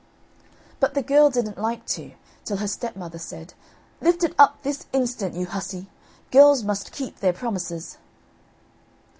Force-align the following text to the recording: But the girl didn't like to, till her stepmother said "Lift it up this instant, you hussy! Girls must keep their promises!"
But 0.79 0.95
the 0.95 1.03
girl 1.03 1.29
didn't 1.29 1.59
like 1.59 1.85
to, 1.89 2.13
till 2.43 2.57
her 2.57 2.67
stepmother 2.67 3.19
said 3.19 3.53
"Lift 4.01 4.23
it 4.23 4.33
up 4.35 4.63
this 4.63 4.87
instant, 4.91 5.35
you 5.35 5.45
hussy! 5.45 5.91
Girls 6.31 6.63
must 6.63 6.91
keep 6.91 7.19
their 7.19 7.33
promises!" 7.33 7.99